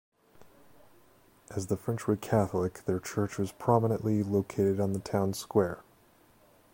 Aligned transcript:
As 1.51 1.67
the 1.67 1.77
French 1.77 2.07
were 2.07 2.15
Catholic, 2.15 2.83
their 2.85 2.99
church 2.99 3.37
was 3.37 3.51
prominently 3.51 4.23
located 4.23 4.79
on 4.79 4.93
the 4.93 4.99
town 4.99 5.33
square. 5.35 5.83